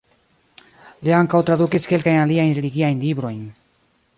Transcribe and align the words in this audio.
Li 1.07 1.13
ankaŭ 1.17 1.41
tradukis 1.49 1.85
kelkajn 1.91 2.17
aliajn 2.25 2.57
religiajn 2.61 3.07
librojn. 3.07 3.41